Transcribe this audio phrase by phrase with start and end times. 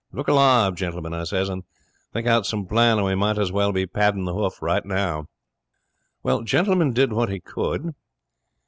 [0.11, 1.61] Look alive, Gentleman," I says, "and
[2.11, 5.27] think out some plan, or we might as well be padding the hoof now."
[6.23, 7.93] 'Well, Gentleman did what he could.